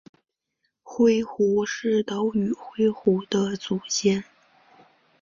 [0.81, 4.23] 灰狐是岛屿灰狐的祖先。